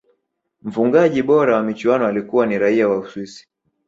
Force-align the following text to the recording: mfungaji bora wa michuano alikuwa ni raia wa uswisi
mfungaji 0.63 1.21
bora 1.23 1.55
wa 1.55 1.63
michuano 1.63 2.07
alikuwa 2.07 2.45
ni 2.47 2.57
raia 2.59 2.87
wa 2.87 2.97
uswisi 2.97 3.47